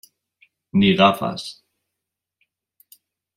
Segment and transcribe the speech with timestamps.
[0.77, 1.43] ni gafas.